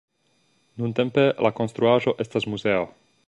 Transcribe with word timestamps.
Nuntempe 0.83 1.25
la 1.47 1.53
konstruaĵo 1.59 2.17
estas 2.25 2.49
muzeo. 2.55 2.89